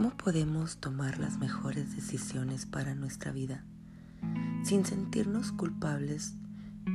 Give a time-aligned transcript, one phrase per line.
[0.00, 3.64] ¿Cómo podemos tomar las mejores decisiones para nuestra vida
[4.64, 6.32] sin sentirnos culpables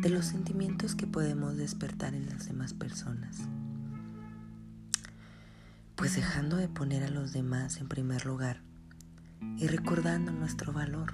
[0.01, 3.41] de los sentimientos que podemos despertar en las demás personas?
[5.95, 8.63] Pues dejando de poner a los demás en primer lugar
[9.55, 11.13] y recordando nuestro valor.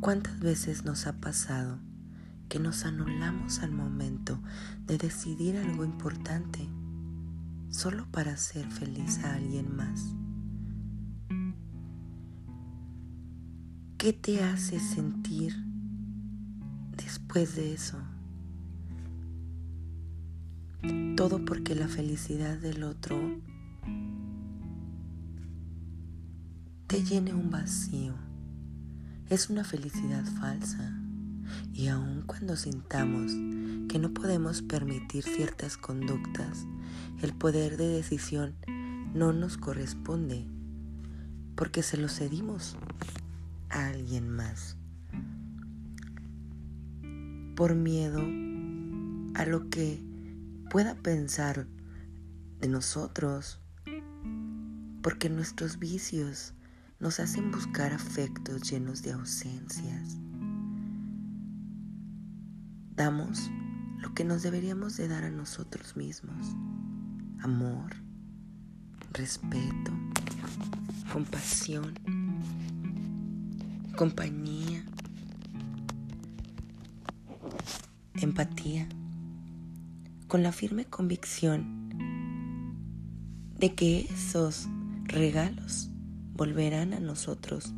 [0.00, 1.80] ¿Cuántas veces nos ha pasado
[2.48, 4.40] que nos anulamos al momento
[4.86, 6.68] de decidir algo importante
[7.74, 10.00] solo para hacer feliz a alguien más?
[13.98, 15.54] ¿Qué te hace sentir
[16.96, 17.98] después de eso?
[21.16, 23.18] Todo porque la felicidad del otro
[26.86, 28.14] te llene un vacío.
[29.28, 31.03] Es una felicidad falsa.
[31.72, 33.32] Y aun cuando sintamos
[33.88, 36.66] que no podemos permitir ciertas conductas,
[37.22, 38.54] el poder de decisión
[39.14, 40.46] no nos corresponde
[41.54, 42.76] porque se lo cedimos
[43.70, 44.76] a alguien más.
[47.54, 48.20] Por miedo
[49.34, 50.02] a lo que
[50.70, 51.66] pueda pensar
[52.60, 53.60] de nosotros,
[55.02, 56.54] porque nuestros vicios
[56.98, 60.03] nos hacen buscar afectos llenos de ausencias.
[62.96, 63.50] Damos
[63.98, 66.54] lo que nos deberíamos de dar a nosotros mismos.
[67.40, 67.96] Amor,
[69.12, 69.92] respeto,
[71.12, 71.94] compasión,
[73.96, 74.84] compañía,
[78.14, 78.88] empatía
[80.28, 81.88] con la firme convicción
[83.58, 84.68] de que esos
[85.04, 85.90] regalos
[86.34, 87.72] volverán a nosotros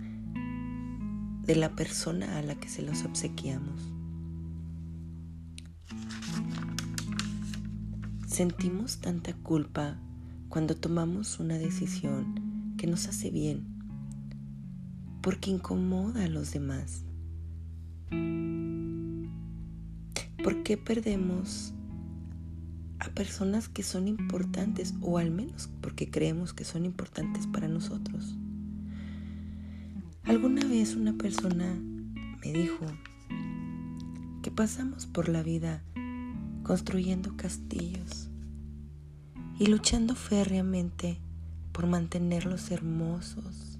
[1.43, 3.96] de la persona a la que se los obsequiamos.
[8.37, 9.97] Sentimos tanta culpa
[10.51, 13.65] cuando tomamos una decisión que nos hace bien,
[15.23, 17.07] porque incomoda a los demás.
[20.45, 21.73] ¿Por qué perdemos
[22.99, 28.37] a personas que son importantes o al menos porque creemos que son importantes para nosotros.
[30.25, 31.75] Alguna vez una persona
[32.45, 32.85] me dijo
[34.43, 35.83] que pasamos por la vida
[36.67, 38.26] construyendo castillos
[39.59, 41.19] y luchando férreamente
[41.73, 43.79] por mantenerlos hermosos,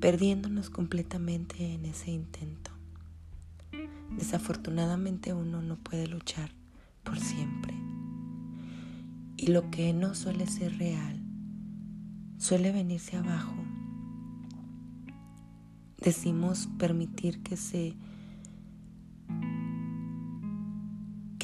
[0.00, 2.70] perdiéndonos completamente en ese intento.
[4.16, 6.50] Desafortunadamente uno no puede luchar
[7.02, 7.74] por siempre.
[9.36, 11.20] Y lo que no suele ser real
[12.38, 13.54] suele venirse abajo.
[15.98, 17.96] Decimos permitir que se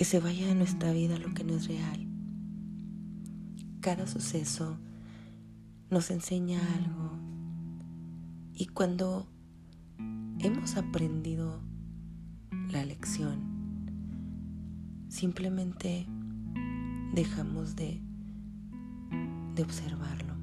[0.00, 2.06] que se vaya de nuestra vida lo que no es real.
[3.81, 4.78] Cada suceso
[5.91, 7.19] nos enseña algo
[8.55, 9.28] y cuando
[10.39, 11.60] hemos aprendido
[12.71, 13.41] la lección.
[15.10, 16.06] Simplemente
[17.12, 18.00] dejamos de,
[19.55, 20.34] de observarlo.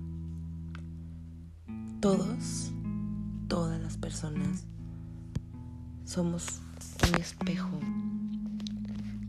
[1.99, 2.71] Todos,
[3.47, 4.67] todas las personas
[6.03, 6.61] somos
[7.09, 7.79] un espejo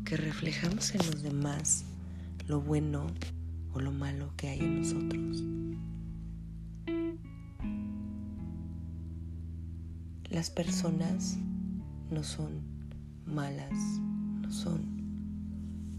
[0.08, 1.84] que reflejamos en los demás
[2.46, 3.08] lo bueno
[3.74, 5.44] o lo malo que hay en nosotros.
[10.30, 11.36] Las personas
[12.10, 12.62] no son
[13.26, 13.70] malas
[14.40, 14.80] no son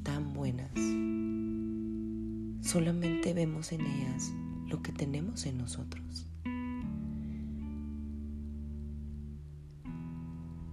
[0.01, 0.71] tan buenas.
[2.67, 4.33] Solamente vemos en ellas
[4.69, 6.25] lo que tenemos en nosotros.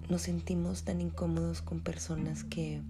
[0.09, 2.83] Nos sentimos tan incómodos con personas que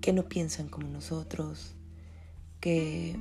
[0.00, 1.74] que no piensan como nosotros,
[2.60, 3.16] que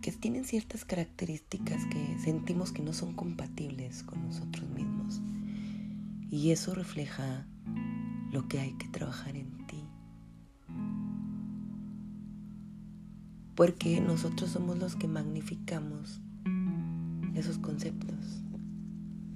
[0.00, 5.20] que tienen ciertas características que sentimos que no son compatibles con nosotros mismos.
[6.30, 7.46] Y eso refleja
[8.32, 9.84] lo que hay que trabajar en ti.
[13.54, 16.20] Porque nosotros somos los que magnificamos
[17.34, 18.42] esos conceptos.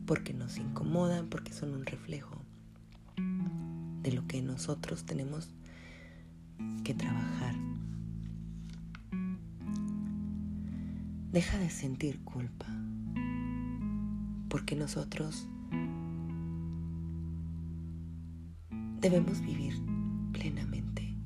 [0.06, 2.40] Porque nos incomodan, porque son un reflejo
[4.04, 5.54] de lo que nosotros tenemos
[6.84, 7.56] que trabajar.
[11.32, 12.66] Deja de sentir culpa,
[14.50, 15.48] porque nosotros
[19.00, 19.74] debemos vivir
[20.32, 21.16] plenamente.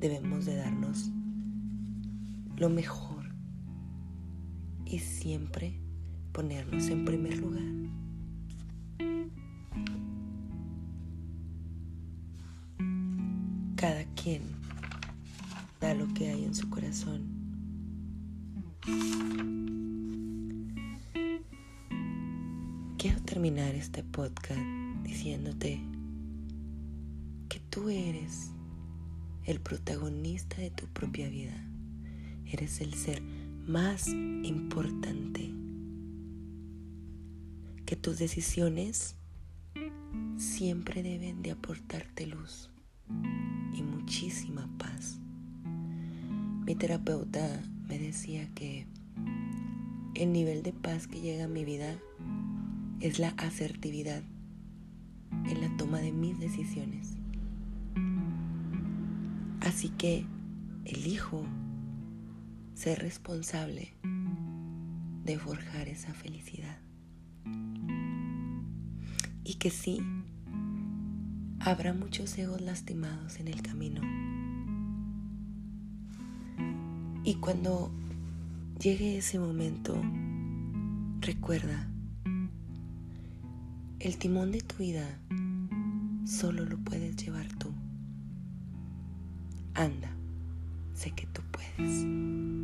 [0.00, 1.10] Debemos de darnos
[2.56, 3.34] lo mejor
[4.86, 5.78] y siempre
[6.32, 8.03] ponernos en primer lugar.
[13.86, 14.40] Cada quien
[15.78, 17.20] da lo que hay en su corazón.
[22.96, 24.62] Quiero terminar este podcast
[25.02, 25.82] diciéndote
[27.50, 28.52] que tú eres
[29.44, 31.68] el protagonista de tu propia vida.
[32.46, 33.20] Eres el ser
[33.66, 35.52] más importante.
[37.84, 39.16] Que tus decisiones
[40.38, 42.70] siempre deben de aportarte luz
[43.74, 45.18] y muchísima paz.
[46.64, 48.86] Mi terapeuta me decía que
[50.14, 51.98] el nivel de paz que llega a mi vida
[53.00, 54.22] es la asertividad
[55.46, 57.16] en la toma de mis decisiones.
[59.60, 60.24] Así que
[60.84, 61.44] elijo
[62.74, 63.94] ser responsable
[65.24, 66.78] de forjar esa felicidad.
[69.44, 70.00] Y que sí,
[71.64, 74.02] habrá muchos egos lastimados en el camino.
[77.24, 77.90] Y cuando
[78.78, 79.98] llegue ese momento,
[81.20, 81.88] recuerda,
[83.98, 85.18] el timón de tu vida
[86.26, 87.72] solo lo puedes llevar tú.
[89.72, 90.10] Anda,
[90.92, 92.63] sé que tú puedes.